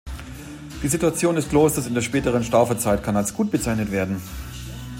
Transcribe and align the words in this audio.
Die 0.81 0.87
Situation 0.87 1.35
des 1.35 1.47
Klosters 1.49 1.85
in 1.85 1.93
der 1.93 2.01
späteren 2.01 2.43
Stauferzeit 2.43 3.03
kann 3.03 3.15
als 3.15 3.35
gut 3.35 3.51
bezeichnet 3.51 3.91
werden. 3.91 4.19